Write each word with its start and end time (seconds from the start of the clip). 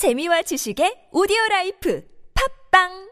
재미와 0.00 0.40
지식의 0.48 1.12
오디오 1.12 1.36
라이프. 1.50 2.00
팝빵 2.32 3.09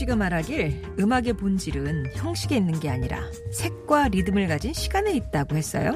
드뷔시가 0.00 0.16
말하길 0.16 0.82
음악의 0.98 1.34
본질은 1.34 2.12
형식에 2.14 2.56
있는 2.56 2.78
게 2.80 2.88
아니라 2.88 3.22
색과 3.52 4.08
리듬을 4.08 4.48
가진 4.48 4.72
시간에 4.72 5.12
있다고 5.14 5.56
했어요. 5.56 5.94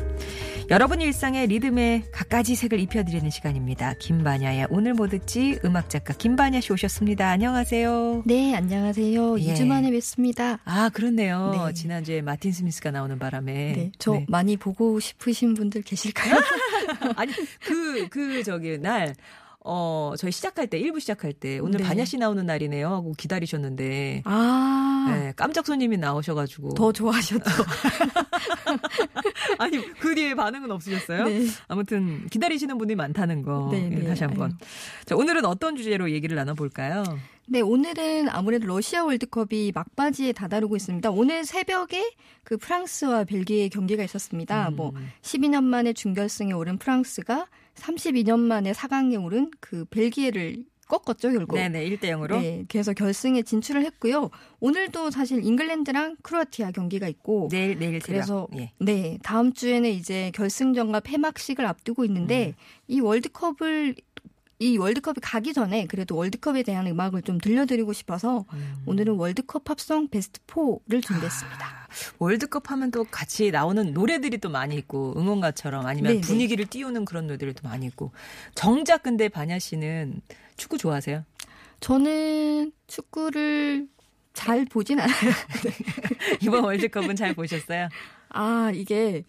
여러분 0.70 1.00
일상에 1.00 1.46
리듬에 1.46 2.04
갖가지 2.10 2.54
색을 2.54 2.80
입혀드리는 2.80 3.28
시간입니다. 3.30 3.94
김반야의 3.98 4.68
오늘 4.70 4.94
뭐 4.94 5.08
듣지 5.08 5.58
음악 5.64 5.90
작가 5.90 6.14
김반야 6.14 6.60
씨 6.60 6.72
오셨습니다. 6.72 7.28
안녕하세요. 7.28 8.22
네, 8.26 8.54
안녕하세요. 8.54 9.40
예. 9.40 9.54
2주 9.54 9.66
만에 9.66 9.90
뵙습니다. 9.90 10.58
아 10.64 10.88
그렇네요. 10.90 11.66
네. 11.66 11.74
지난주에 11.74 12.22
마틴 12.22 12.52
스미스가 12.52 12.90
나오는 12.90 13.18
바람에 13.18 13.52
네, 13.52 13.92
저 13.98 14.12
네. 14.12 14.26
많이 14.28 14.56
보고 14.56 15.00
싶으신 15.00 15.54
분들 15.54 15.82
계실까요? 15.82 16.34
아니 17.16 17.32
그 17.60 18.08
그 18.08 18.42
저기 18.42 18.78
날 18.78 19.14
어, 19.66 20.12
저희 20.18 20.30
시작할 20.30 20.66
때, 20.66 20.78
1부 20.78 21.00
시작할 21.00 21.32
때, 21.32 21.58
오늘 21.58 21.78
네. 21.78 21.84
반야 21.84 22.04
씨 22.04 22.18
나오는 22.18 22.44
날이네요. 22.44 22.86
하고 22.86 23.14
기다리셨는데, 23.16 24.20
아, 24.26 25.06
네, 25.08 25.32
깜짝 25.36 25.66
손님이 25.66 25.96
나오셔가지고. 25.96 26.74
더 26.74 26.92
좋아하셨죠. 26.92 27.44
아니, 29.58 29.78
그 29.94 30.14
뒤에 30.14 30.34
반응은 30.34 30.70
없으셨어요? 30.70 31.24
네. 31.24 31.46
아무튼, 31.66 32.28
기다리시는 32.28 32.76
분이 32.76 32.94
많다는 32.94 33.40
거. 33.40 33.70
네, 33.72 33.86
예, 33.86 33.88
네. 33.88 34.04
다시 34.04 34.24
한 34.24 34.34
번. 34.34 34.58
자, 35.06 35.16
오늘은 35.16 35.46
어떤 35.46 35.76
주제로 35.76 36.10
얘기를 36.10 36.36
나눠볼까요? 36.36 37.02
네, 37.46 37.62
오늘은 37.62 38.28
아무래도 38.28 38.66
러시아 38.66 39.04
월드컵이 39.04 39.72
막바지에 39.74 40.32
다다르고 40.32 40.76
있습니다. 40.76 41.10
오늘 41.10 41.44
새벽에 41.44 42.12
그 42.42 42.58
프랑스와 42.58 43.24
벨기에 43.24 43.70
경기가 43.70 44.04
있었습니다. 44.04 44.68
음. 44.68 44.76
뭐 44.76 44.92
12년 45.22 45.64
만에 45.64 45.94
준결승에 45.94 46.52
오른 46.52 46.76
프랑스가 46.78 47.46
32년 47.74 48.38
만에 48.40 48.72
4강에 48.72 49.22
오른 49.22 49.50
그 49.60 49.84
벨기에를 49.86 50.64
꺾었죠, 50.86 51.32
결국. 51.32 51.56
네네, 51.56 51.88
1대0으로. 51.90 52.40
네, 52.40 52.64
그래서 52.68 52.92
결승에 52.92 53.42
진출을 53.42 53.84
했고요. 53.86 54.30
오늘도 54.60 55.10
사실 55.10 55.42
잉글랜드랑 55.44 56.16
크로아티아 56.22 56.72
경기가 56.72 57.08
있고 57.08 57.48
내일, 57.50 57.78
내일. 57.78 58.00
그래서 58.00 58.48
예. 58.56 58.72
네 58.78 59.18
다음 59.22 59.52
주에는 59.52 59.88
이제 59.90 60.30
결승전과 60.34 61.00
폐막식을 61.00 61.64
앞두고 61.64 62.04
있는데 62.04 62.48
음. 62.48 62.52
이 62.88 63.00
월드컵을 63.00 63.94
이 64.58 64.76
월드컵이 64.76 65.16
가기 65.20 65.52
전에 65.52 65.86
그래도 65.86 66.16
월드컵에 66.16 66.62
대한 66.62 66.86
음악을 66.86 67.22
좀 67.22 67.38
들려드리고 67.38 67.92
싶어서 67.92 68.44
음. 68.52 68.82
오늘은 68.86 69.14
월드컵 69.14 69.64
팝송 69.64 70.08
베스트 70.08 70.40
4를 70.46 71.02
준비했습니다. 71.02 71.66
아, 71.66 71.88
월드컵 72.18 72.70
하면 72.70 72.90
또 72.90 73.04
같이 73.04 73.50
나오는 73.50 73.92
노래들이 73.92 74.38
또 74.38 74.50
많이 74.50 74.76
있고, 74.76 75.14
응원가처럼 75.16 75.86
아니면 75.86 76.12
네네. 76.14 76.20
분위기를 76.22 76.66
띄우는 76.66 77.04
그런 77.04 77.26
노래들이 77.26 77.54
또 77.54 77.68
많이 77.68 77.86
있고. 77.86 78.12
정작 78.54 79.02
근데 79.02 79.28
반야 79.28 79.58
씨는 79.58 80.20
축구 80.56 80.78
좋아하세요? 80.78 81.24
저는 81.80 82.72
축구를 82.86 83.88
잘 84.32 84.64
보진 84.66 85.00
않아요. 85.00 85.14
이번 86.40 86.64
월드컵은 86.64 87.16
잘 87.16 87.34
보셨어요? 87.34 87.88
아 88.28 88.70
이게 88.74 89.24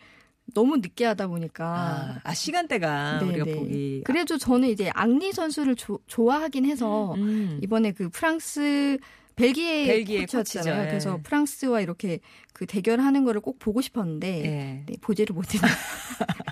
너무 0.53 0.77
늦게 0.77 1.05
하다 1.05 1.27
보니까 1.27 1.65
아, 1.65 2.19
아, 2.23 2.33
시간대가 2.33 3.19
우리가 3.23 3.45
네네. 3.45 3.57
보기. 3.59 4.01
그래도 4.05 4.37
저는 4.37 4.69
이제 4.69 4.89
앙리 4.93 5.31
선수를 5.33 5.75
조- 5.75 5.99
좋아하긴 6.07 6.65
해서 6.65 7.13
음. 7.15 7.59
이번에 7.63 7.91
그 7.91 8.09
프랑스 8.09 8.97
벨기에, 9.35 9.85
벨기에 9.87 10.19
코치였잖아요. 10.21 10.75
코치죠. 10.75 10.85
예. 10.85 10.87
그래서 10.87 11.19
프랑스와 11.23 11.81
이렇게 11.81 12.19
그 12.53 12.65
대결하는 12.65 13.25
거를 13.25 13.41
꼭 13.41 13.59
보고 13.59 13.81
싶었는데 13.81 14.27
예. 14.45 14.83
네, 14.85 14.93
보지를 15.01 15.33
못했네요. 15.33 15.69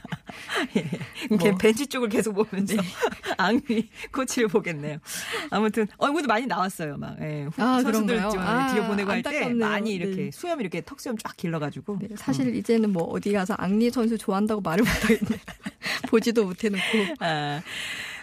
이렇게 1.30 1.50
뭐. 1.50 1.58
벤치 1.58 1.88
쪽을 1.88 2.10
계속 2.10 2.34
보면서 2.34 2.76
앙리 3.38 3.90
코치를 4.12 4.48
보겠네요. 4.48 5.00
아무튼 5.50 5.88
얼굴도 5.98 6.28
많이 6.28 6.46
나왔어요. 6.46 6.98
막 6.98 7.16
예. 7.22 7.48
아, 7.58 7.82
선수들? 7.82 8.22
좀 8.32 8.40
아, 8.40 8.74
뒤에 8.74 8.88
보내고 8.88 9.12
할 9.12 9.24
때. 9.24 9.54
많이 9.54 9.94
이렇게 9.94 10.16
네. 10.16 10.32
수염 10.32 10.62
이렇게 10.62 10.82
턱 10.82 11.00
수염 11.00 11.18
쫙 11.18 11.36
길러가지고 11.38 12.00
네, 12.02 12.10
사실 12.16 12.56
이제는 12.56 12.92
뭐 12.92 13.04
어디 13.04 13.32
가서 13.34 13.54
앙리 13.56 13.90
선수 13.90 14.18
좋아한다고 14.18 14.62
말을 14.62 14.84
못하겠네. 14.84 15.40
보지도 16.10 16.46
못해놓고. 16.46 16.82
아, 17.20 17.62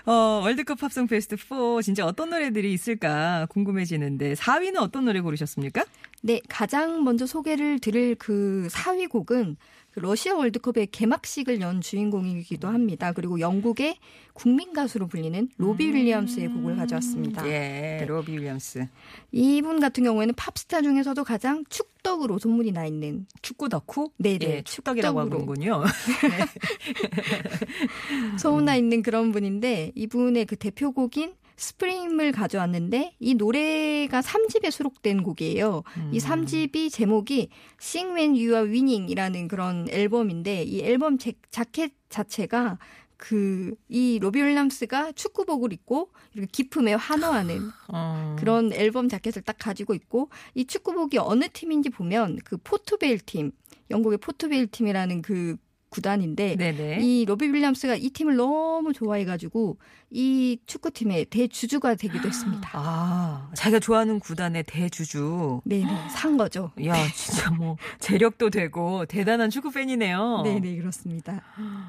어, 0.06 0.41
월드컵 0.43 0.81
팝송 0.81 1.06
베스트 1.06 1.37
4 1.37 1.83
진짜 1.83 2.06
어떤 2.06 2.31
노래들이 2.31 2.73
있을까 2.73 3.47
궁금해지는데 3.50 4.34
4위는 4.34 4.79
어떤 4.79 5.05
노래 5.05 5.21
고르셨습니까? 5.21 5.84
네, 6.23 6.41
가장 6.49 7.05
먼저 7.05 7.27
소개를 7.27 7.79
드릴 7.79 8.15
그 8.15 8.69
4위 8.71 9.09
곡은 9.09 9.56
그 9.56 9.80
러시아 9.95 10.34
월드컵의 10.34 10.89
개막식을 10.89 11.61
연 11.61 11.81
주인공이기도 11.81 12.69
합니다. 12.69 13.12
그리고 13.12 13.41
영국의 13.41 13.99
국민 14.33 14.73
가수로 14.73 15.09
불리는 15.09 15.49
로비 15.59 15.93
윌리엄스의 15.93 16.49
곡을 16.49 16.77
가져왔습니다. 16.77 17.47
예, 17.47 18.05
로비 18.06 18.33
윌리엄스. 18.33 18.87
이분 19.33 19.81
같은 19.81 20.05
경우에는 20.05 20.34
팝스타 20.34 20.83
중에서도 20.83 21.23
가장 21.25 21.65
축덕으로 21.69 22.39
소문이 22.39 22.73
나 22.73 22.87
있는 22.87 23.27
축구 23.43 23.69
덕후? 23.69 24.11
네네, 24.19 24.39
예, 24.43 24.62
축덕이라고. 24.62 25.21
하는군요. 25.21 25.84
소문나 28.39 28.77
있는 28.77 29.03
그런 29.03 29.33
분인데 29.33 29.93
이분의 29.95 30.47
그 30.47 30.56
대표곡인 30.56 31.34
스프림을 31.60 32.32
가져왔는데 32.32 33.15
이 33.19 33.34
노래가 33.34 34.21
3집에 34.21 34.71
수록된 34.71 35.22
곡이에요. 35.22 35.82
이 36.12 36.19
3집이 36.19 36.91
제목이 36.91 37.50
Sing 37.81 38.15
When 38.15 38.31
You 38.32 38.54
Are 38.54 38.69
Winning이라는 38.69 39.48
그런 39.48 39.87
앨범인데 39.91 40.65
이 40.65 40.81
앨범 40.81 41.19
제, 41.19 41.34
자켓 41.50 41.93
자체가 42.09 42.78
그 43.16 43.75
이 43.91 44.19
로비 44.20 44.41
윌리엄스가 44.41 45.12
축구복을 45.12 45.72
입고 45.72 46.10
이렇게 46.32 46.47
기품에 46.50 46.94
환호하는 46.94 47.70
어. 47.88 48.37
그런 48.38 48.72
앨범 48.72 49.09
자켓을 49.09 49.43
딱 49.43 49.56
가지고 49.59 49.94
있고 49.94 50.31
이 50.54 50.65
축구복이 50.65 51.19
어느 51.19 51.49
팀인지 51.53 51.91
보면 51.91 52.38
그 52.44 52.56
포트베일 52.56 53.19
팀 53.19 53.50
영국의 53.91 54.19
포트베일 54.19 54.69
팀이라는 54.69 55.22
그 55.22 55.56
구단인데 55.91 56.56
네네. 56.56 56.99
이 57.03 57.25
로비 57.25 57.49
윌리엄스가 57.49 57.97
이 57.97 58.11
팀을 58.11 58.37
너무 58.37 58.93
좋아해가지고 58.93 59.77
이 60.11 60.59
축구팀의 60.67 61.27
대주주가 61.27 61.97
되기도 61.97 62.28
했습니다. 62.28 62.71
아, 62.73 63.51
자기가 63.55 63.81
좋아하는 63.81 64.21
구단의 64.21 64.65
대주주. 64.67 65.61
네, 65.65 65.84
네, 65.84 65.87
산 66.11 66.37
거죠. 66.37 66.71
야, 66.84 66.95
진짜 67.15 67.50
뭐 67.50 67.77
재력도 67.99 68.50
되고 68.50 69.05
대단한 69.06 69.50
축구 69.50 69.70
팬이네요. 69.70 70.43
네, 70.44 70.61
네, 70.61 70.76
그렇습니다. 70.76 71.43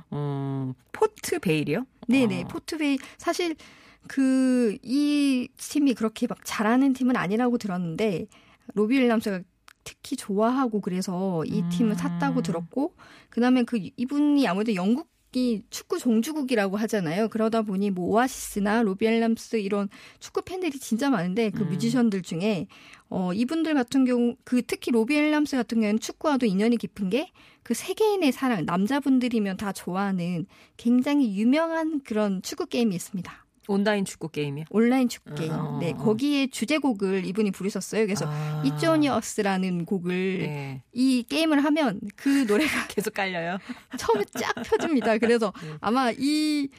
어, 0.09 0.73
포트 0.91 1.39
베일이요? 1.39 1.85
네, 2.07 2.25
네, 2.25 2.41
어. 2.43 2.47
포트베일 2.47 2.97
사실 3.17 3.55
그 4.07 4.77
이 4.83 5.47
팀이 5.57 5.93
그렇게 5.93 6.25
막 6.25 6.39
잘하는 6.43 6.93
팀은 6.93 7.15
아니라고 7.15 7.59
들었는데 7.59 8.25
로비 8.73 8.97
윌리엄스가 8.97 9.41
특히 9.83 10.15
좋아하고 10.15 10.81
그래서 10.81 11.43
이 11.45 11.63
팀을 11.69 11.91
음. 11.91 11.95
샀다고 11.95 12.41
들었고 12.41 12.95
그다음에 13.29 13.63
그 13.63 13.79
이분이 13.97 14.47
아무래도 14.47 14.75
영국 14.75 15.09
이 15.33 15.61
축구 15.69 15.97
종주국이라고 15.97 16.75
하잖아요. 16.75 17.29
그러다 17.29 17.61
보니 17.61 17.89
뭐 17.89 18.09
오아시스나 18.09 18.81
로비 18.81 19.07
윌리엄스 19.07 19.55
이런 19.55 19.87
축구 20.19 20.41
팬들이 20.41 20.77
진짜 20.77 21.09
많은데 21.09 21.51
그 21.51 21.63
음. 21.63 21.69
뮤지션들 21.69 22.21
중에 22.21 22.67
어 23.07 23.31
이분들 23.31 23.73
같은 23.73 24.03
경우 24.03 24.35
그 24.43 24.61
특히 24.61 24.91
로비 24.91 25.15
윌리엄스 25.15 25.55
같은 25.55 25.79
경우는 25.79 25.99
축구와도 25.99 26.45
인연이 26.45 26.75
깊은 26.75 27.09
게 27.09 27.31
그 27.63 27.73
세계인의 27.73 28.31
사랑 28.31 28.65
남자분들이면 28.65 29.57
다 29.57 29.71
좋아하는 29.71 30.45
굉장히 30.77 31.37
유명한 31.37 32.01
그런 32.03 32.41
축구 32.41 32.65
게임이 32.65 32.95
있습니다. 32.95 33.40
온라인 33.67 34.05
축구 34.05 34.29
게임이요. 34.29 34.65
온라인 34.69 35.07
축구 35.07 35.35
게임. 35.35 35.51
어. 35.51 35.77
네, 35.79 35.93
거기에 35.93 36.47
주제곡을 36.47 37.25
이분이 37.25 37.51
부르셨어요. 37.51 38.05
그래서 38.05 38.25
아. 38.27 38.63
이조니어스라는 38.65 39.85
곡을 39.85 40.39
네. 40.39 40.83
이 40.93 41.23
게임을 41.23 41.63
하면 41.63 41.99
그 42.15 42.45
노래가 42.47 42.71
계속 42.89 43.13
깔려요. 43.13 43.57
처음에 43.97 44.25
쫙 44.33 44.53
펴집니다. 44.63 45.17
그래서 45.17 45.53
네. 45.61 45.73
아마 45.79 46.11
이, 46.11 46.69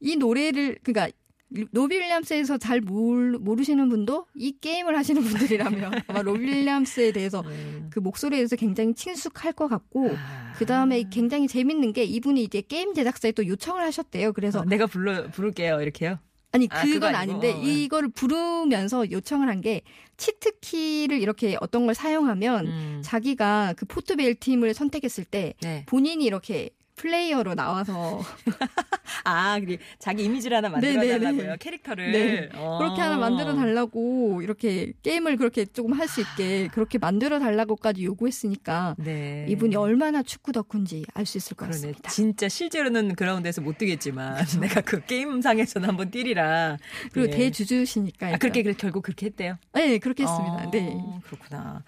이 0.00 0.16
노래를, 0.16 0.78
그러니까 0.82 1.16
로비 1.48 1.96
윌리엄스에서 1.96 2.58
잘 2.58 2.80
모르, 2.80 3.38
모르시는 3.38 3.88
분도 3.88 4.26
이 4.34 4.56
게임을 4.60 4.96
하시는 4.96 5.22
분들이라면 5.22 6.02
아마 6.08 6.22
로비 6.22 6.40
윌리엄스에 6.40 7.12
대해서 7.12 7.42
음. 7.42 7.88
그 7.90 8.00
목소리에 8.00 8.38
대해서 8.38 8.56
굉장히 8.56 8.94
친숙할 8.94 9.52
것 9.52 9.68
같고 9.68 10.10
아. 10.16 10.52
그 10.56 10.66
다음에 10.66 11.04
굉장히 11.10 11.46
재밌는 11.46 11.92
게 11.92 12.04
이분이 12.04 12.42
이제 12.42 12.60
게임 12.62 12.94
제작사에 12.94 13.32
또 13.32 13.46
요청을 13.46 13.80
하셨대요. 13.82 14.32
그래서 14.32 14.60
어, 14.60 14.64
내가 14.64 14.86
불러 14.86 15.28
부를게요 15.30 15.80
이렇게요. 15.80 16.18
아니 16.52 16.68
아, 16.70 16.82
그건 16.82 17.14
아닌데 17.14 17.52
어, 17.52 17.56
어. 17.58 17.62
이거를 17.62 18.08
부르면서 18.08 19.10
요청을 19.10 19.48
한 19.48 19.60
게 19.60 19.82
치트키를 20.16 21.20
이렇게 21.20 21.56
어떤 21.60 21.86
걸 21.86 21.94
사용하면 21.94 22.66
음. 22.66 23.00
자기가 23.04 23.74
그 23.76 23.86
포트베일 23.86 24.36
팀을 24.36 24.74
선택했을 24.74 25.24
때 25.24 25.54
네. 25.60 25.84
본인이 25.86 26.24
이렇게 26.24 26.70
플레이어로 26.96 27.54
나와서 27.54 28.22
아, 29.24 29.58
자기 29.98 30.24
이미지를 30.24 30.56
하나 30.56 30.68
네, 30.68 30.72
만들어 30.72 31.00
네, 31.02 31.08
달라고요. 31.18 31.50
네. 31.52 31.56
캐릭터를. 31.58 32.12
네. 32.12 32.48
어. 32.54 32.78
그렇게 32.78 33.00
하나 33.00 33.16
만들어 33.16 33.54
달라고 33.54 34.40
이렇게 34.42 34.92
게임을 35.02 35.36
그렇게 35.36 35.64
조금 35.66 35.92
할 35.92 36.06
수 36.06 36.20
있게 36.20 36.68
그렇게 36.68 36.98
만들어 36.98 37.40
달라고까지 37.40 38.04
요구했으니까 38.04 38.94
네. 38.98 39.44
이분이 39.48 39.74
얼마나 39.74 40.22
축구 40.22 40.52
덕후인지 40.52 41.04
알 41.14 41.26
수 41.26 41.36
있을 41.38 41.56
것 41.56 41.66
그러네. 41.66 41.76
같습니다. 41.80 42.10
진짜 42.10 42.48
실제로는 42.48 43.16
그라운드에서 43.16 43.60
못 43.60 43.76
뛰겠지만 43.78 44.36
내가 44.60 44.80
그 44.82 45.04
게임상에서는 45.04 45.88
한번 45.88 46.10
뛰리라. 46.12 46.76
그리고 47.12 47.28
네. 47.30 47.36
대주주시니까. 47.36 48.34
아, 48.34 48.36
그렇게 48.38 48.62
그- 48.62 48.74
결국 48.74 49.02
그렇게 49.02 49.26
했대요. 49.26 49.56
네, 49.74 49.98
그렇게 49.98 50.22
했습니다. 50.22 50.64
어, 50.66 50.70
네. 50.70 50.96
그렇구나. 51.24 51.82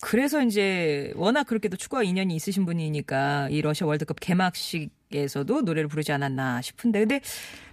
그래서 0.00 0.42
이제 0.42 1.12
워낙 1.14 1.44
그렇게도 1.44 1.76
축구와 1.76 2.02
인연이 2.02 2.34
있으신 2.34 2.66
분이니까 2.66 3.48
이 3.50 3.62
러시아 3.62 3.86
월드컵 3.86 4.18
개막 4.20 4.49
식에서도 4.56 5.62
노래를 5.62 5.88
부르지 5.88 6.12
않았나 6.12 6.62
싶은데 6.62 7.00
근데 7.00 7.20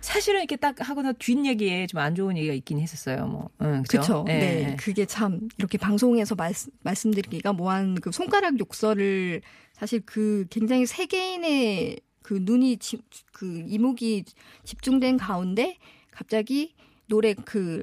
사실은 0.02 0.40
이렇게 0.40 0.56
딱 0.56 0.76
하고나 0.80 1.14
뒷얘기에 1.14 1.88
좀 1.88 1.98
안 2.00 2.16
좋은 2.16 2.38
얘기가 2.38 2.54
있긴 2.54 2.80
했었어요. 2.80 3.28
뭐. 3.28 3.50
응? 3.62 3.84
그렇죠. 3.88 4.26
예, 4.30 4.34
네. 4.34 4.72
예. 4.72 4.76
그게 4.76 5.06
참 5.06 5.50
이렇게 5.58 5.78
방송에서 5.78 6.36
말씀, 6.36 6.72
말씀드리기가 6.84 7.54
뭐한 7.54 7.96
그 7.96 8.12
손가락 8.12 8.60
욕설을 8.60 9.42
사실 9.74 10.02
그 10.06 10.46
굉장히 10.50 10.86
세계인의 10.86 12.00
그 12.22 12.40
눈이 12.42 12.78
지, 12.78 12.98
그 13.32 13.64
이목이 13.68 14.26
집중된 14.64 15.18
가운데 15.18 15.78
갑자기 16.12 16.76
노래 17.08 17.34
그 17.34 17.82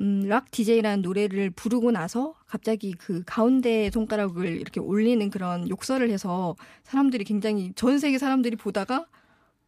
음, 0.00 0.22
락 0.26 0.50
DJ라는 0.50 1.02
노래를 1.02 1.50
부르고 1.50 1.90
나서 1.90 2.34
갑자기 2.46 2.92
그 2.92 3.22
가운데 3.26 3.90
손가락을 3.92 4.46
이렇게 4.46 4.80
올리는 4.80 5.28
그런 5.30 5.68
욕설을 5.68 6.10
해서 6.10 6.56
사람들이 6.84 7.24
굉장히 7.24 7.72
전 7.74 7.98
세계 7.98 8.16
사람들이 8.18 8.56
보다가 8.56 9.06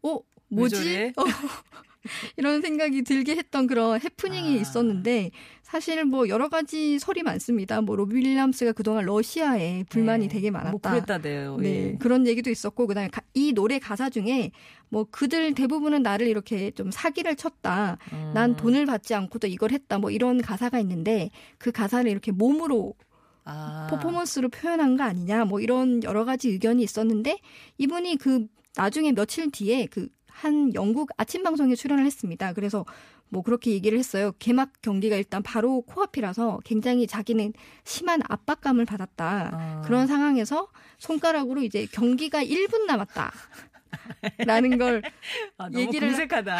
어왜 0.01 0.21
뭐지? 0.49 1.13
어, 1.17 1.23
이런 2.37 2.63
생각이 2.63 3.03
들게 3.03 3.37
했던 3.37 3.67
그런 3.67 4.01
해프닝이 4.01 4.59
아. 4.59 4.61
있었는데 4.61 5.31
사실 5.63 6.05
뭐 6.05 6.29
여러 6.29 6.49
가지 6.49 6.99
설이 6.99 7.23
많습니다. 7.23 7.81
뭐 7.81 7.97
로비 7.97 8.17
윌리엄스가 8.17 8.73
그동안 8.73 9.05
러시아에 9.05 9.85
불만이 9.89 10.29
네. 10.29 10.35
되게 10.35 10.51
많았다. 10.51 10.71
뭐 10.71 10.81
그랬다대요. 10.81 11.57
네, 11.59 11.69
예. 11.93 11.97
그런 11.99 12.27
얘기도 12.27 12.51
있었고 12.51 12.87
그다음에 12.87 13.09
가- 13.09 13.23
이 13.35 13.53
노래 13.53 13.79
가사 13.79 14.11
중에 14.11 14.51
뭐 14.93 15.07
그들 15.11 15.55
대부분은 15.55 16.03
나를 16.03 16.29
이렇게 16.29 16.71
좀 16.71 16.93
사기를 16.93 17.35
쳤다. 17.35 17.99
음. 18.13 18.31
난 18.35 18.57
돈을 18.57 18.87
받지 18.87 19.15
않고도 19.15 19.49
이걸 19.49 19.73
했다. 19.73 19.99
뭐 19.99 20.11
이런 20.11 20.41
가사가 20.41 20.79
있는데 20.81 21.31
그 21.59 21.73
가사를 21.73 22.09
이렇게 22.09 22.31
몸으로 22.31 22.95
아. 23.45 23.89
퍼포먼스로 23.91 24.49
표현한 24.51 24.97
거 24.97 25.03
아니냐. 25.03 25.47
뭐 25.47 25.61
이런 25.61 26.05
여러 26.05 26.25
가지 26.25 26.51
의견이 26.51 26.83
있었는데 26.83 27.41
이분이 27.79 28.19
그 28.19 28.47
나중에 28.77 29.13
며칠 29.13 29.51
뒤에 29.51 29.87
그 29.87 30.09
한 30.33 30.75
영국 30.75 31.11
아침 31.19 31.43
방송에 31.43 31.75
출연을 31.75 32.05
했습니다. 32.07 32.53
그래서 32.53 32.85
뭐 33.29 33.43
그렇게 33.43 33.71
얘기를 33.71 33.99
했어요. 33.99 34.33
개막 34.39 34.73
경기가 34.83 35.17
일단 35.17 35.43
바로 35.43 35.83
코앞이라서 35.83 36.61
굉장히 36.65 37.07
자기는 37.07 37.53
심한 37.85 38.21
압박감을 38.29 38.85
받았다. 38.85 39.51
아. 39.53 39.83
그런 39.85 40.07
상황에서 40.07 40.69
손가락으로 40.99 41.63
이제 41.63 41.87
경기가 41.93 42.43
1분 42.43 42.87
남았다. 42.87 43.33
라는 44.39 44.79
걸 44.79 45.03
아, 45.59 45.69
얘기를 45.75 46.09
궁색하다. 46.09 46.59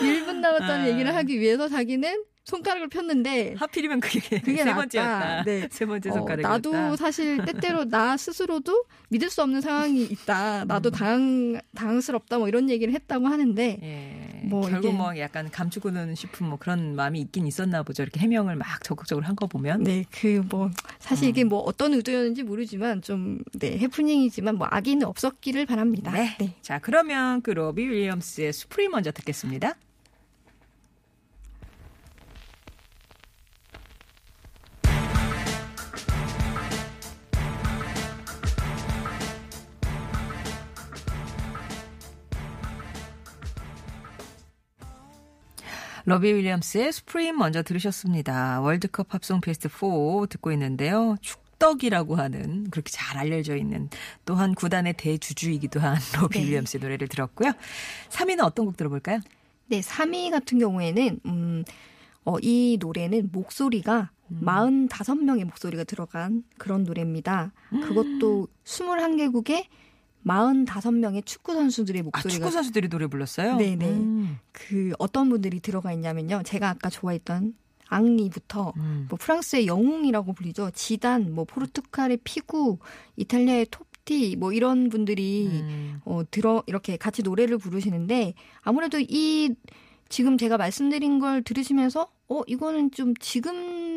1분 0.00 0.34
남았다는 0.40 0.84
아. 0.84 0.88
얘기를 0.88 1.14
하기 1.14 1.40
위해서 1.40 1.68
자기는 1.68 2.24
손가락을 2.48 2.88
폈는데 2.88 3.54
하필이면 3.58 4.00
그게, 4.00 4.40
그게 4.40 4.64
세. 4.64 4.74
번째였다. 4.74 5.44
네. 5.44 5.68
세 5.70 5.84
번째 5.84 6.08
어, 6.08 6.12
손가락이었다. 6.14 6.48
나도 6.48 6.96
사실 6.96 7.44
때때로 7.44 7.84
나 7.84 8.16
스스로도 8.16 8.84
믿을 9.10 9.28
수 9.28 9.42
없는 9.42 9.60
상황이 9.60 10.02
있다. 10.04 10.62
음. 10.62 10.68
나도 10.68 10.90
당황 10.90 11.60
당황스럽다. 11.74 12.38
뭐 12.38 12.48
이런 12.48 12.70
얘기를 12.70 12.94
했다고 12.94 13.26
하는데 13.26 13.78
예. 13.82 14.40
뭐 14.48 14.66
결국 14.68 14.94
뭐 14.94 15.18
약간 15.18 15.50
감추고는 15.50 16.14
싶은 16.14 16.46
뭐 16.48 16.58
그런 16.58 16.96
마음이 16.96 17.20
있긴 17.20 17.46
있었나 17.46 17.82
보죠. 17.82 18.02
이렇게 18.02 18.18
해명을 18.20 18.56
막 18.56 18.82
적극적으로 18.82 19.26
한 19.26 19.36
거 19.36 19.46
보면. 19.46 19.84
네, 19.84 20.04
그 20.10 20.42
뭐 20.50 20.70
사실 20.98 21.26
음. 21.26 21.30
이게 21.30 21.44
뭐 21.44 21.58
어떤 21.60 21.92
의도였는지 21.94 22.42
모르지만 22.44 23.02
좀 23.02 23.38
네, 23.58 23.76
해프닝이지만 23.78 24.56
뭐 24.56 24.66
악의는 24.70 25.06
없었기를 25.06 25.66
바랍니다. 25.66 26.10
네. 26.12 26.36
자, 26.62 26.78
그러면 26.80 27.42
그 27.42 27.50
로비 27.50 27.82
윌리엄스의 27.88 28.52
수프림 28.52 28.90
먼저 28.92 29.12
듣겠습니다. 29.12 29.74
러비 46.08 46.32
윌리엄스의 46.32 46.90
스프림 46.90 47.36
먼저 47.36 47.62
들으셨습니다. 47.62 48.62
월드컵 48.62 49.08
팝송 49.08 49.42
베스트 49.42 49.68
4 49.68 50.26
듣고 50.30 50.50
있는데요. 50.52 51.16
축덕이라고 51.20 52.16
하는 52.16 52.70
그렇게 52.70 52.90
잘 52.90 53.18
알려져 53.18 53.56
있는 53.56 53.90
또한 54.24 54.54
구단의 54.54 54.94
대주주이기도 54.94 55.80
한 55.80 55.98
로비 56.18 56.38
네. 56.38 56.46
윌리엄스의 56.46 56.80
노래를 56.80 57.08
들었고요. 57.08 57.52
3위는 58.08 58.42
어떤 58.42 58.64
곡 58.64 58.78
들어볼까요? 58.78 59.20
네, 59.66 59.80
3위 59.80 60.30
같은 60.30 60.58
경우에는 60.58 61.20
음, 61.26 61.64
어, 62.24 62.36
이 62.40 62.78
노래는 62.80 63.28
목소리가 63.30 64.10
음. 64.30 64.40
45명의 64.88 65.44
목소리가 65.44 65.84
들어간 65.84 66.42
그런 66.56 66.84
노래입니다. 66.84 67.52
음. 67.74 67.80
그것도 67.82 68.48
21개국에 68.64 69.66
45명의 70.24 71.24
축구 71.24 71.54
선수들의 71.54 72.00
아, 72.00 72.04
목소리가 72.04 72.38
축구 72.38 72.50
선수들이 72.50 72.88
노래 72.88 73.06
불렀어요? 73.06 73.56
네 73.56 73.76
네. 73.76 73.88
음. 73.88 74.38
그 74.52 74.92
어떤 74.98 75.28
분들이 75.28 75.60
들어가 75.60 75.92
있냐면요. 75.92 76.42
제가 76.44 76.70
아까 76.70 76.90
좋아했던 76.90 77.54
앙리부터 77.88 78.72
음. 78.76 79.06
뭐 79.08 79.18
프랑스의 79.20 79.66
영웅이라고 79.66 80.32
불리죠. 80.32 80.70
지단, 80.74 81.34
뭐 81.34 81.44
포르투갈의 81.44 82.18
피구, 82.24 82.78
이탈리아의 83.16 83.66
토티 83.70 84.36
뭐 84.36 84.52
이런 84.52 84.88
분들이 84.88 85.48
음. 85.48 86.00
어 86.04 86.22
들어 86.30 86.62
이렇게 86.66 86.96
같이 86.96 87.22
노래를 87.22 87.58
부르시는데 87.58 88.34
아무래도 88.60 88.98
이 89.00 89.54
지금 90.08 90.38
제가 90.38 90.56
말씀드린 90.56 91.18
걸 91.18 91.42
들으시면서 91.42 92.08
어 92.28 92.42
이거는 92.46 92.90
좀 92.90 93.14
지금 93.20 93.87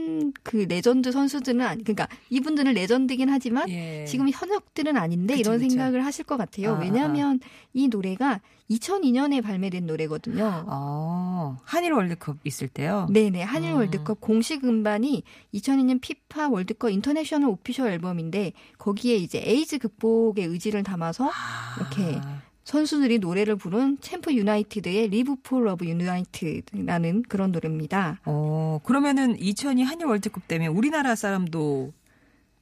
그 0.43 0.57
레전드 0.69 1.11
선수들은 1.11 1.61
아니 1.61 1.83
그러니까 1.83 2.07
이분들은 2.29 2.73
레전드긴 2.73 3.29
하지만 3.29 3.69
예. 3.69 4.05
지금 4.05 4.29
현역들은 4.29 4.97
아닌데 4.97 5.35
그쵸, 5.35 5.49
이런 5.49 5.59
그쵸. 5.59 5.69
생각을 5.69 6.05
하실 6.05 6.25
것 6.25 6.37
같아요. 6.37 6.75
아, 6.75 6.79
왜냐하면 6.79 7.39
이 7.73 7.87
노래가 7.87 8.41
2002년에 8.69 9.43
발매된 9.43 9.85
노래거든요. 9.85 10.63
어, 10.67 11.57
한일 11.63 11.93
월드컵 11.93 12.37
있을 12.43 12.67
때요? 12.67 13.07
네네 13.11 13.43
한일 13.43 13.71
음. 13.71 13.75
월드컵 13.77 14.21
공식 14.21 14.63
음반이 14.63 15.23
2002년 15.53 15.99
피파 15.99 16.47
월드컵 16.49 16.89
international 16.89 17.49
official 17.49 17.89
album인데 17.89 18.53
거기에 18.77 19.15
이제 19.15 19.41
에이즈 19.45 19.79
극복의 19.79 20.45
의지를 20.45 20.83
담아서 20.83 21.29
아. 21.29 21.75
이렇게 21.79 22.21
선수들이 22.63 23.19
노래를 23.19 23.55
부른 23.55 23.97
챔프 24.01 24.33
유나이티드의 24.33 25.09
Live 25.09 25.37
for 25.43 25.65
Love 25.65 25.85
United라는 25.85 27.23
그런 27.23 27.51
노래입니다. 27.51 28.19
어, 28.25 28.79
그러면은 28.83 29.37
2002 29.39 29.83
한일 29.83 30.05
월드컵 30.05 30.47
때문에 30.47 30.67
우리나라 30.67 31.15
사람도 31.15 31.93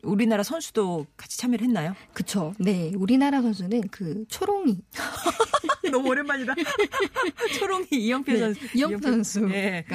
우리나라 0.04 0.44
선수도 0.44 1.06
같이 1.18 1.38
참여를 1.38 1.66
했나요? 1.66 1.96
그쵸. 2.14 2.54
네. 2.58 2.92
우리나라 2.96 3.42
선수는 3.42 3.82
그 3.92 4.26
초롱이. 4.30 4.80
너무 5.92 6.10
오랜만이다. 6.10 6.54
초롱이 7.60 7.88
이영표 7.92 8.32
네, 8.32 8.38
선수. 8.40 8.60
이영표 8.78 9.02
선수가 9.02 9.54
예. 9.56 9.86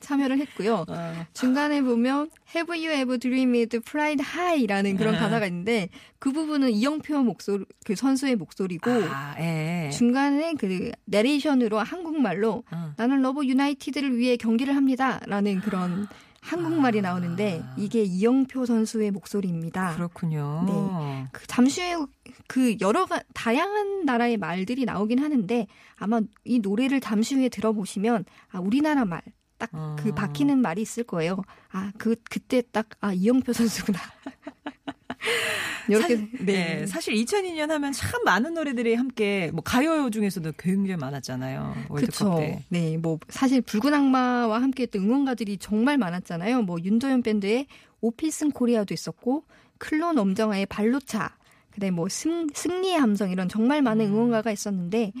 참여를 0.00 0.38
했고요. 0.38 0.84
어. 0.88 1.26
중간에 1.32 1.82
보면 1.82 2.30
Have 2.54 2.84
you 2.84 2.92
ever 2.92 3.18
dreamed 3.18 3.76
flight 3.86 4.22
high라는 4.24 4.96
그런 4.96 5.14
아. 5.14 5.20
가사가 5.20 5.46
있는데 5.46 5.88
그 6.18 6.32
부분은 6.32 6.70
이영표 6.70 7.22
목소리 7.22 7.64
그 7.84 7.94
선수의 7.94 8.36
목소리고 8.36 8.90
아, 8.90 9.36
예. 9.38 9.90
중간에 9.92 10.54
그 10.58 10.90
내레이션으로 11.04 11.78
한국말로 11.78 12.64
어. 12.70 12.94
나는 12.96 13.22
Love 13.22 13.46
United를 13.46 14.16
위해 14.16 14.36
경기를 14.36 14.74
합니다라는 14.76 15.60
그런 15.60 16.08
한국말이 16.42 17.00
나오는데 17.00 17.62
이게 17.78 18.02
이영표 18.02 18.66
선수의 18.66 19.10
목소리입니다. 19.12 19.94
그렇군요. 19.94 20.64
네. 20.66 21.28
그 21.32 21.46
잠시 21.46 21.80
후에 21.80 22.04
그 22.48 22.76
여러 22.80 23.06
가 23.06 23.22
다양한 23.32 24.04
나라의 24.04 24.36
말들이 24.36 24.84
나오긴 24.84 25.20
하는데 25.20 25.66
아마 25.96 26.20
이 26.44 26.58
노래를 26.58 27.00
잠시 27.00 27.36
후에 27.36 27.48
들어보시면 27.48 28.24
아 28.50 28.58
우리나라 28.58 29.04
말 29.04 29.22
딱그 29.58 29.76
어. 30.10 30.14
박히는 30.14 30.58
말이 30.58 30.82
있을 30.82 31.04
거예요. 31.04 31.36
아 31.70 31.92
그 31.96 32.16
그때 32.28 32.60
딱 32.72 32.88
아 33.00 33.12
이영표 33.12 33.52
선수구나. 33.52 33.98
이렇게 35.88 36.16
사, 36.16 36.24
네. 36.40 36.86
사실 36.86 37.14
2002년 37.14 37.68
하면 37.68 37.92
참 37.92 38.22
많은 38.24 38.54
노래들이 38.54 38.94
함께 38.94 39.50
뭐 39.52 39.62
가요 39.62 40.10
중에서도 40.10 40.52
굉장히 40.58 40.96
많았잖아요. 40.98 41.74
월드컵 41.88 42.12
그쵸. 42.12 42.36
때. 42.38 42.64
네, 42.68 42.96
뭐 42.96 43.18
사실 43.28 43.62
붉은 43.62 43.92
악마와 43.92 44.60
함께했던 44.62 45.02
응원가들이 45.02 45.58
정말 45.58 45.98
많았잖아요. 45.98 46.62
뭐 46.62 46.78
윤도현 46.82 47.22
밴드의 47.22 47.66
오피슨 48.00 48.50
코리아도 48.50 48.94
있었고 48.94 49.44
클론 49.78 50.18
엄정화의 50.18 50.66
발로차, 50.66 51.36
그다음에 51.72 51.90
뭐 51.90 52.08
승, 52.08 52.46
승리의 52.52 52.98
함성 52.98 53.30
이런 53.30 53.48
정말 53.48 53.82
많은 53.82 54.06
음. 54.06 54.12
응원가가 54.12 54.52
있었는데 54.52 55.12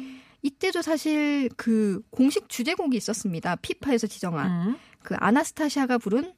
이때도 0.42 0.82
사실 0.82 1.48
그 1.56 2.02
공식 2.10 2.48
주제곡이 2.48 2.96
있었습니다. 2.96 3.56
피파에서 3.56 4.06
지정한 4.06 4.68
음. 4.68 4.76
그 5.02 5.14
아나스타샤가 5.18 5.98
부른 5.98 6.32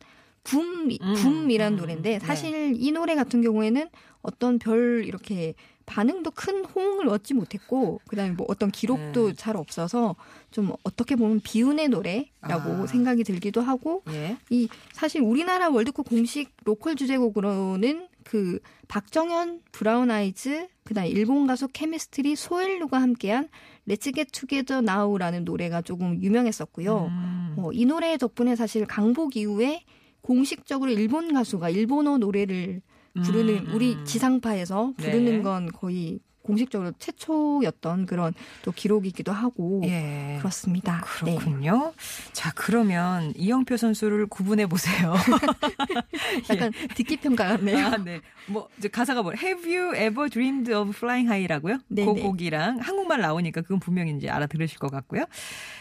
붐, 0.44 0.90
음, 0.90 1.14
붐이라는 1.14 1.76
음, 1.76 1.80
노래인데 1.80 2.18
네. 2.18 2.18
사실 2.18 2.74
이 2.76 2.92
노래 2.92 3.14
같은 3.14 3.40
경우에는 3.40 3.88
어떤 4.24 4.58
별 4.58 5.04
이렇게 5.06 5.54
반응도 5.86 6.30
큰 6.30 6.64
호응을 6.64 7.08
얻지 7.08 7.34
못했고 7.34 8.00
그다음에 8.08 8.32
뭐 8.32 8.46
어떤 8.48 8.70
기록도 8.70 9.28
네. 9.28 9.34
잘 9.34 9.56
없어서 9.56 10.16
좀 10.50 10.72
어떻게 10.82 11.14
보면 11.14 11.40
비운의 11.40 11.88
노래라고 11.88 12.84
아. 12.84 12.86
생각이 12.86 13.22
들기도 13.22 13.60
하고 13.60 14.02
예. 14.08 14.38
이 14.50 14.68
사실 14.92 15.20
우리나라 15.20 15.68
월드컵 15.68 16.08
공식 16.08 16.52
로컬 16.64 16.96
주제곡으로는 16.96 18.08
그 18.24 18.58
박정현 18.88 19.60
브라운 19.72 20.10
아이즈 20.10 20.68
그다음 20.84 21.06
일본 21.08 21.46
가수 21.46 21.68
케미스트리 21.68 22.34
소엘루가 22.34 23.00
함께한 23.00 23.48
Let's 23.86 24.14
Get 24.14 24.32
Together 24.32 24.82
Now라는 24.82 25.44
노래가 25.44 25.82
조금 25.82 26.22
유명했었고요. 26.22 27.06
음. 27.06 27.54
어, 27.58 27.70
이 27.72 27.84
노래 27.84 28.16
덕분에 28.16 28.56
사실 28.56 28.86
강복 28.86 29.36
이후에 29.36 29.84
공식적으로 30.22 30.90
일본 30.90 31.34
가수가 31.34 31.68
일본어 31.68 32.16
노래를 32.16 32.80
부르는 33.22 33.66
음, 33.68 33.74
우리 33.74 33.94
음. 33.94 34.04
지상파에서 34.04 34.94
부르는 34.96 35.24
네. 35.24 35.42
건 35.42 35.70
거의 35.70 36.20
공식적으로 36.44 36.92
최초였던 36.98 38.06
그런 38.06 38.34
또 38.62 38.70
기록이기도 38.70 39.32
하고 39.32 39.80
예. 39.84 40.36
그렇습니다. 40.38 41.02
네. 41.24 41.36
그렇군요. 41.36 41.94
자, 42.32 42.52
그러면 42.54 43.32
이영표 43.34 43.78
선수를 43.78 44.26
구분해 44.26 44.66
보세요. 44.66 45.14
약간 46.50 46.70
듣기 46.94 47.16
평가 47.16 47.48
같네요. 47.48 47.86
아, 47.86 47.96
네. 47.96 48.20
뭐 48.46 48.68
이제 48.78 48.88
가사가 48.88 49.22
뭐 49.22 49.32
Have 49.34 49.74
you 49.74 49.96
ever 49.96 50.28
dreamed 50.28 50.70
of 50.70 50.90
flying 50.94 51.26
high라고요? 51.26 51.78
네네. 51.88 52.12
그 52.14 52.20
곡이랑 52.20 52.78
한국말 52.80 53.20
나오니까 53.20 53.62
그건 53.62 53.80
분명히 53.80 54.14
이제 54.14 54.28
알아들으실 54.28 54.78
것 54.78 54.90
같고요. 54.90 55.24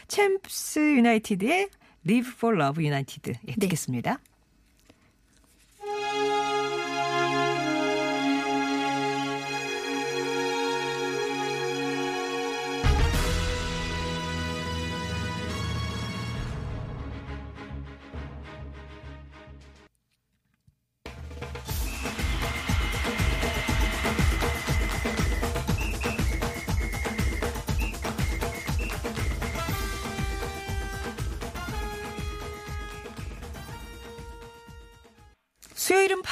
챔프스 0.07 0.95
유나이티드의 0.95 1.67
Live 2.07 2.31
for 2.35 2.57
Love 2.57 2.85
United. 2.85 3.33
예, 3.47 3.51
네. 3.51 3.55
듣겠습니다. 3.59 4.19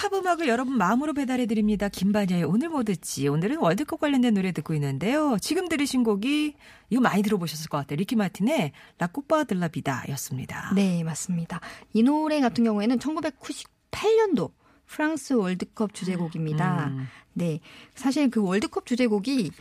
팝 0.02 0.12
음악을 0.16 0.48
여러분 0.48 0.80
마음으로 0.80 1.14
배달해 1.14 1.46
드립니다. 1.46 1.88
김반야의 1.88 2.44
오늘 2.44 2.70
뭐 2.70 2.82
듣지. 2.82 3.28
오늘은 3.28 3.58
월드컵 3.58 4.00
관련된 4.00 4.34
노래 4.34 4.52
듣고 4.52 4.74
있는데요. 4.74 5.38
지금 5.40 5.68
들으신 5.68 6.04
곡이 6.04 6.56
이거 6.90 7.02
많이 7.02 7.22
들어보셨을 7.22 7.70
것 7.70 7.78
같아요. 7.78 7.98
리키 7.98 8.16
마틴의 8.16 8.72
La 8.98 9.13
Copa 9.13 9.44
de 9.44 9.59
la 9.59 9.75
Vida 9.75 10.06
였습니다. 10.10 10.74
네, 10.74 11.04
맞습니다. 11.04 11.62
이 11.94 12.02
노래 12.02 12.42
같은 12.42 12.64
경우에는 12.64 12.98
1998년도 12.98 14.50
프랑스 14.88 15.34
월드컵 15.34 15.94
주제곡입니다. 15.94 16.88
음. 16.88 17.08
네. 17.34 17.60
사실 17.94 18.32
그 18.32 18.42
월드컵 18.42 18.88
주제곡이 18.88 19.52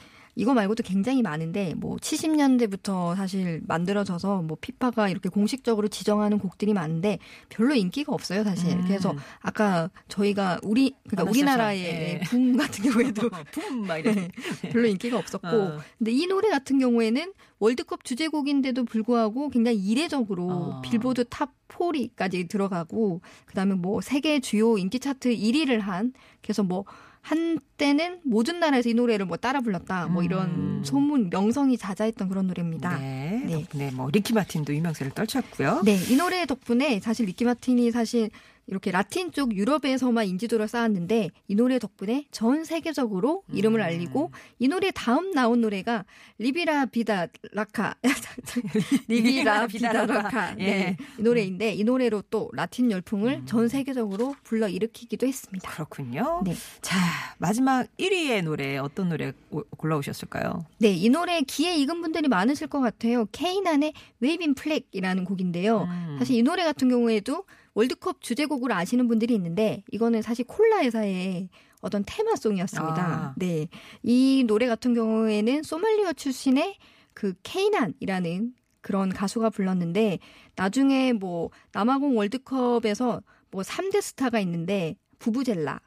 이거 0.40 0.54
말고도 0.54 0.82
굉장히 0.84 1.20
많은데 1.20 1.74
뭐 1.74 1.96
70년대부터 1.96 3.14
사실 3.14 3.60
만들어져서 3.66 4.40
뭐 4.40 4.56
피파가 4.58 5.10
이렇게 5.10 5.28
공식적으로 5.28 5.88
지정하는 5.88 6.38
곡들이 6.38 6.72
많은데 6.72 7.18
별로 7.50 7.74
인기가 7.74 8.14
없어요, 8.14 8.42
사실. 8.42 8.70
음. 8.70 8.84
그래서 8.86 9.14
아까 9.40 9.90
저희가 10.08 10.58
우리 10.62 10.94
그러니까. 11.06 11.30
우리나라의 11.30 11.84
예. 11.84 12.20
붐 12.24 12.56
같은 12.56 12.90
경우에도 12.90 13.28
붐! 13.52 13.86
막 13.86 13.98
이래. 13.98 14.30
별로 14.72 14.88
인기가 14.88 15.18
없었고 15.18 15.46
어. 15.46 15.78
근데 15.98 16.10
이 16.10 16.26
노래 16.26 16.48
같은 16.48 16.78
경우에는 16.78 17.34
월드컵 17.58 18.04
주제곡인데도 18.04 18.86
불구하고 18.86 19.50
굉장히 19.50 19.76
이례적으로 19.76 20.48
어. 20.50 20.80
빌보드 20.80 21.26
top 21.28 21.52
forty까지 21.68 22.48
들어가고 22.48 23.20
그다음에 23.44 23.74
뭐 23.74 24.00
세계 24.00 24.40
주요 24.40 24.78
인기 24.78 24.98
차트 24.98 25.28
1위를 25.36 25.80
한 25.80 26.14
그래서 26.42 26.62
뭐 26.62 26.84
한때는 27.22 28.20
모든 28.24 28.60
나라에서 28.60 28.88
이 28.88 28.94
노래를 28.94 29.26
뭐 29.26 29.36
따라 29.36 29.60
불렀다 29.60 30.06
뭐 30.06 30.22
이런 30.22 30.46
음. 30.48 30.82
소문 30.84 31.30
명성이 31.30 31.76
자자했던 31.76 32.28
그런 32.28 32.46
노래입니다. 32.46 32.98
네. 32.98 33.42
네. 33.46 33.52
덕분에 33.52 33.90
뭐 33.92 34.08
리키 34.10 34.32
마틴도 34.32 34.74
유명세를 34.74 35.12
떨쳤고요. 35.12 35.82
네, 35.84 35.98
이 36.08 36.16
노래 36.16 36.46
덕분에 36.46 37.00
사실 37.00 37.26
리키 37.26 37.44
마틴이 37.44 37.90
사실 37.90 38.30
이렇게 38.70 38.90
라틴 38.92 39.32
쪽 39.32 39.54
유럽에서만 39.56 40.26
인지도를 40.26 40.68
쌓았는데 40.68 41.30
이 41.48 41.54
노래 41.56 41.78
덕분에 41.80 42.26
전 42.30 42.64
세계적으로 42.64 43.42
이름을 43.52 43.80
음. 43.80 43.84
알리고 43.84 44.30
이 44.60 44.68
노래 44.68 44.92
다음 44.92 45.32
나온 45.32 45.60
노래가 45.60 46.04
Livin' 46.38 46.74
la 46.74 46.86
Vida 46.86 47.26
Loca 47.52 47.96
Livin' 49.08 49.52
la 49.52 49.66
Vida 49.66 50.06
Loca 50.06 50.54
예. 50.60 50.64
네, 50.64 50.96
이 51.18 51.22
노래인데 51.22 51.74
이 51.74 51.82
노래로 51.84 52.22
또 52.30 52.48
라틴 52.52 52.90
열풍을 52.90 53.42
전 53.46 53.68
세계적으로 53.68 54.36
불러 54.44 54.68
일으키기도 54.68 55.26
했습니다. 55.26 55.68
그렇군요. 55.70 56.42
네. 56.44 56.54
자, 56.80 56.96
마지막 57.38 57.86
1위의 57.98 58.42
노래 58.44 58.76
어떤 58.78 59.08
노래 59.08 59.32
오- 59.50 59.64
골라오셨을까요? 59.76 60.64
네, 60.78 60.90
이 60.92 61.08
노래 61.08 61.40
귀에 61.42 61.74
익은 61.76 62.00
분들이 62.02 62.28
많으실 62.28 62.68
것 62.68 62.80
같아요. 62.80 63.26
케이난의 63.32 63.92
Wavin' 64.20 64.54
Flag이라는 64.54 65.24
곡인데요. 65.24 65.82
음. 65.90 66.16
사실 66.18 66.36
이 66.36 66.42
노래 66.42 66.62
같은 66.64 66.88
경우에도 66.88 67.44
월드컵 67.80 68.20
주제곡으로 68.20 68.74
아시는 68.74 69.08
분들이 69.08 69.34
있는데 69.34 69.82
이거는 69.90 70.20
사실 70.20 70.44
콜라 70.46 70.80
회사의 70.80 71.48
어떤 71.80 72.04
테마송이었습니다. 72.06 73.02
아. 73.02 73.34
네. 73.38 73.68
이 74.02 74.44
노래 74.46 74.66
같은 74.66 74.92
경우에는 74.92 75.62
소말리아 75.62 76.12
출신의 76.12 76.76
그 77.14 77.32
케이난이라는 77.42 78.52
그런 78.82 79.08
가수가 79.08 79.48
불렀는데 79.50 80.18
나중에 80.56 81.14
뭐 81.14 81.50
남아공 81.72 82.18
월드컵에서 82.18 83.22
뭐 83.50 83.62
3대 83.62 84.02
스타가 84.02 84.40
있는데 84.40 84.96
부부젤라 85.18 85.72
아, 85.72 85.80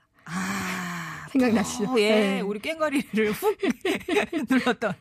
생각나시죠? 1.33 1.91
어, 1.91 1.99
예, 1.99 2.09
네. 2.09 2.41
우리 2.41 2.59
깽가리를 2.59 3.31
훅 3.31 3.57
눌렀던. 4.49 4.93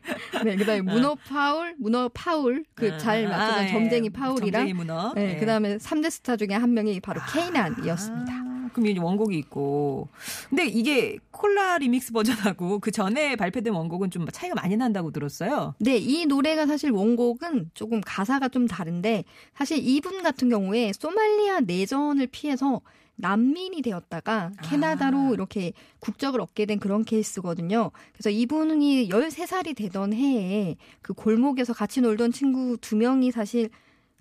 네, 0.45 0.57
그다음에 0.57 0.81
문어 0.83 1.15
파울, 1.15 1.75
문어 1.79 2.09
파울 2.09 2.65
그 2.75 3.02
잘 3.02 3.29
맞추는 3.29 3.59
아, 3.61 3.65
예. 3.65 3.69
점쟁이 3.71 4.11
파울이랑 4.11 4.63
점쟁이 4.63 4.73
문어. 4.73 5.13
네, 5.15 5.35
예. 5.35 5.37
그다음에 5.39 5.77
3대 5.77 6.11
스타 6.11 6.37
중에 6.37 6.49
한 6.55 6.73
명이 6.75 7.01
바로 7.01 7.21
케이난이었습니다. 7.33 8.33
아, 8.33 8.71
그럼 8.73 8.87
이제 8.87 8.99
원곡이 8.99 9.37
있고. 9.39 10.09
근데 10.49 10.67
이게 10.67 11.19
콜라 11.31 11.77
리믹스 11.79 12.13
버전하고 12.13 12.79
그 12.79 12.91
전에 12.91 13.37
발표된 13.37 13.73
원곡은 13.73 14.11
좀 14.11 14.27
차이가 14.33 14.55
많이 14.55 14.77
난다고 14.77 15.11
들었어요. 15.11 15.75
네, 15.79 15.97
이 15.99 16.25
노래가 16.27 16.67
사실 16.67 16.91
원곡은 16.91 17.73
조금 17.75 18.01
가사가 18.01 18.49
좀 18.49 18.67
다른데 18.67 19.25
사실 19.55 19.79
이분 19.79 20.23
같은 20.23 20.49
경우에 20.49 20.93
소말리아 20.99 21.61
내전을 21.61 22.29
피해서 22.29 22.81
난민이 23.23 23.83
되었다가 23.83 24.51
캐나다로 24.63 25.19
아. 25.19 25.31
이렇게 25.31 25.73
국적을 26.01 26.41
얻게 26.41 26.67
된 26.67 26.81
그런 26.81 27.05
케이스거든요. 27.05 27.93
그래서 28.13 28.31
이분이 28.31 29.09
13살이 29.09 29.77
되던 29.77 30.13
해에 30.13 30.77
그 31.03 31.15
골목에서 31.15 31.73
같이 31.73 32.01
놀던 32.01 32.33
친구 32.33 32.77
두 32.81 32.97
명이 32.97 33.31
사실 33.31 33.71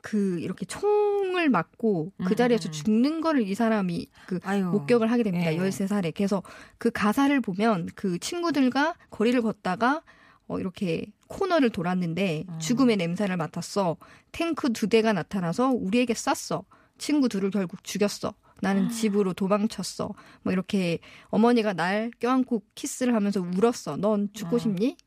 그 0.02 0.40
이렇게 0.40 0.66
총을 0.66 1.50
맞고 1.50 2.12
그 2.26 2.36
자리에서 2.36 2.70
음. 2.70 2.72
죽는 2.72 3.22
거를 3.22 3.48
이 3.48 3.56
사람이 3.56 4.08
그 4.28 4.40
아유. 4.44 4.66
목격을 4.66 5.12
하게 5.12 5.24
됩니다. 5.24 5.52
예. 5.52 5.58
13살에. 5.58 6.14
그래서 6.16 6.44
그 6.78 6.92
가사를 6.92 7.40
보면 7.42 7.90
그 7.96 8.20
친구들과 8.20 8.96
거리를 9.10 9.42
걷다가 9.42 10.04
어, 10.48 10.60
이렇게 10.60 11.08
코너를 11.28 11.72
돌았는데 11.72 12.44
음. 12.48 12.60
죽음의 12.60 12.98
냄새를 12.98 13.36
맡았어. 13.38 13.98
탱크 14.32 14.74
두 14.74 14.88
대가 14.88 15.12
나타나서 15.12 15.70
우리에게 15.70 16.14
쐈어. 16.14 16.64
친구 17.00 17.30
둘을 17.30 17.50
결국 17.50 17.84
죽였어. 17.84 18.34
나는 18.62 18.90
집으로 18.90 19.34
도망쳤어. 19.34 20.14
뭐 20.44 20.54
이렇게 20.54 21.00
어머니가 21.30 21.74
날 21.74 22.12
껴안고 22.20 22.62
키스를 22.76 23.14
하면서 23.16 23.42
울었어. 23.42 23.98
넌 23.98 24.30
죽고 24.34 24.56
음. 24.56 24.60
싶니? 24.60 24.98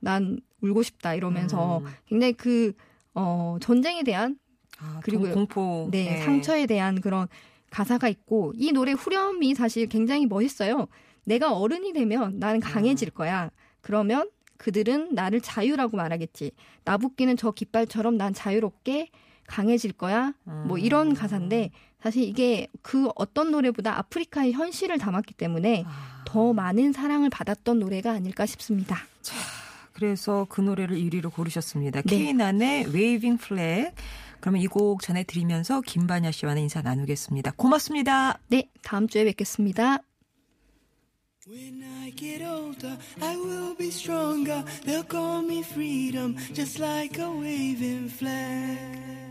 난 0.00 0.38
울고 0.60 0.82
싶다. 0.82 1.14
이러면서 1.14 1.78
음. 1.78 1.84
굉장히 2.06 2.32
그, 2.34 2.72
어, 3.14 3.56
전쟁에 3.60 4.02
대한 4.02 4.38
아, 4.78 5.00
그리고 5.02 5.24
동- 5.24 5.32
공포. 5.46 5.88
네, 5.90 6.20
상처에 6.22 6.66
대한 6.66 7.00
그런 7.00 7.28
가사가 7.70 8.08
있고 8.08 8.52
이 8.56 8.72
노래 8.72 8.92
후렴이 8.92 9.54
사실 9.54 9.86
굉장히 9.86 10.26
멋있어요. 10.26 10.88
내가 11.24 11.56
어른이 11.56 11.92
되면 11.92 12.38
나는 12.38 12.60
강해질 12.60 13.10
거야. 13.10 13.50
그러면 13.80 14.28
그들은 14.58 15.14
나를 15.14 15.40
자유라고 15.40 15.96
말하겠지. 15.96 16.52
나부끼는 16.84 17.36
저 17.36 17.50
깃발처럼 17.52 18.16
난 18.16 18.32
자유롭게 18.34 19.10
강해질 19.46 19.92
거야. 19.92 20.32
뭐 20.66 20.78
이런 20.78 21.14
가사인데 21.14 21.70
사실 22.02 22.22
이게 22.24 22.68
그 22.82 23.08
어떤 23.16 23.50
노래보다 23.50 23.98
아프리카의 23.98 24.52
현실을 24.52 24.98
담았기 24.98 25.34
때문에 25.34 25.84
아. 25.86 26.22
더 26.26 26.52
많은 26.52 26.92
사랑을 26.92 27.30
받았던 27.30 27.78
노래가 27.78 28.12
아닐까 28.12 28.44
싶습니다. 28.46 28.96
그래서 29.92 30.46
그 30.48 30.60
노래를 30.60 30.96
1위로 30.98 31.32
고르셨습니다. 31.32 32.02
네. 32.02 32.16
케이난의 32.16 32.92
Waving 32.92 33.36
Flag. 33.38 33.94
그러면 34.40 34.60
이 34.60 34.66
곡 34.66 35.00
전해드리면서 35.00 35.80
김반야 35.82 36.30
씨와는 36.30 36.62
인사 36.62 36.82
나누겠습니다. 36.82 37.52
고맙습니다. 37.56 38.38
네, 38.48 38.68
다음 38.82 39.08
주에 39.08 39.24
뵙겠습니다. 39.24 39.98
When 41.46 41.82
I 42.02 42.10
get 42.16 42.42
older, 42.44 42.98
I 43.22 43.36
will 43.36 43.76
be 43.76 43.88
stronger. 43.88 44.64
They'll 44.84 45.08
call 45.08 45.44
me 45.44 45.60
freedom, 45.60 46.36
just 46.54 46.82
like 46.82 47.18
a 47.22 47.30
waving 47.30 48.10
flag. 48.10 49.23